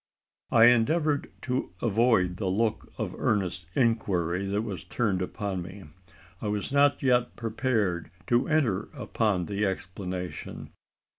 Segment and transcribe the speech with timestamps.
[0.49, 5.83] I endeavoured to avoid the look of earnest inquiry that was turned upon me.
[6.41, 10.71] I was not yet prepared to enter upon the explanation.